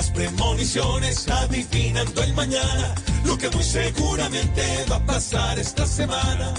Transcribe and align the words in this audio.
Las 0.00 0.10
premoniciones 0.12 1.28
adivinando 1.28 2.22
el 2.22 2.32
mañana, 2.32 2.94
lo 3.26 3.36
que 3.36 3.50
muy 3.50 3.62
seguramente 3.62 4.62
va 4.90 4.96
a 4.96 5.04
pasar 5.04 5.58
esta 5.58 5.86
semana. 5.86 6.54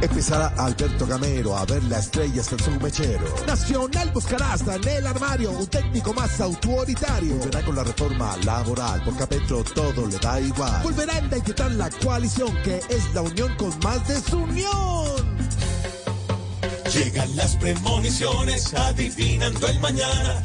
Empezará 0.00 0.54
Alberto 0.56 1.04
Gamero 1.04 1.56
a 1.56 1.64
ver 1.64 1.82
las 1.84 2.04
estrellas 2.04 2.52
en 2.52 2.60
su 2.60 2.70
mechero. 2.78 3.24
Nacional 3.44 4.12
buscará 4.14 4.52
hasta 4.52 4.76
en 4.76 4.86
el 4.86 5.04
armario 5.04 5.50
un 5.50 5.66
técnico 5.66 6.14
más 6.14 6.40
autoritario. 6.40 7.34
Volverá 7.34 7.64
con 7.64 7.74
la 7.74 7.82
reforma 7.82 8.36
laboral, 8.44 9.02
porque 9.04 9.24
a 9.24 9.28
Petro 9.28 9.64
todo 9.64 10.06
le 10.06 10.18
da 10.18 10.40
igual. 10.40 10.80
Volverán 10.84 11.32
a 11.32 11.38
intentar 11.38 11.72
la 11.72 11.90
coalición, 11.90 12.56
que 12.62 12.80
es 12.88 13.12
la 13.14 13.22
unión 13.22 13.52
con 13.56 13.76
más 13.80 14.06
desunión. 14.06 15.36
Llegan 16.94 17.34
las 17.34 17.56
premoniciones 17.56 18.72
adivinando 18.74 19.66
el 19.66 19.80
mañana. 19.80 20.44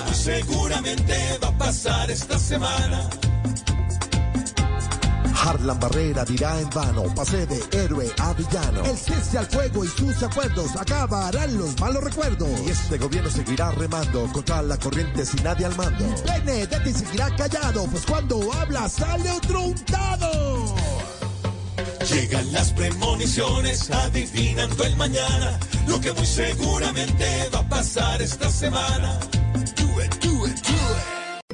Que 0.00 0.06
muy 0.06 0.14
seguramente 0.14 1.38
va 1.42 1.48
a 1.48 1.58
pasar 1.58 2.10
esta 2.10 2.38
semana. 2.38 3.10
Harlan 5.42 5.78
Barrera 5.78 6.24
dirá 6.24 6.58
en 6.58 6.70
vano, 6.70 7.04
pase 7.14 7.46
de 7.46 7.62
héroe 7.72 8.10
a 8.18 8.32
villano. 8.32 8.82
El 8.84 8.96
cese 8.96 9.38
al 9.38 9.46
fuego 9.46 9.84
y 9.84 9.88
sus 9.88 10.22
acuerdos 10.22 10.76
acabarán 10.76 11.58
los 11.58 11.78
malos 11.80 12.02
recuerdos. 12.02 12.48
Y 12.66 12.70
este 12.70 12.98
gobierno 12.98 13.30
seguirá 13.30 13.72
remando 13.72 14.26
contra 14.32 14.62
la 14.62 14.78
corriente 14.78 15.26
sin 15.26 15.42
nadie 15.42 15.66
al 15.66 15.76
mando. 15.76 16.04
Benedetti 16.24 16.92
seguirá 16.92 17.34
callado, 17.36 17.84
pues 17.86 18.06
cuando 18.06 18.52
habla 18.54 18.88
sale 18.88 19.30
otro 19.30 19.60
untado. 19.60 20.74
Llegan 22.10 22.52
las 22.52 22.72
premoniciones 22.72 23.90
adivinando 23.90 24.84
el 24.84 24.96
mañana, 24.96 25.58
lo 25.86 26.00
que 26.00 26.12
muy 26.12 26.26
seguramente 26.26 27.48
va 27.54 27.60
a 27.60 27.68
pasar 27.68 28.22
esta 28.22 28.50
semana. 28.50 29.18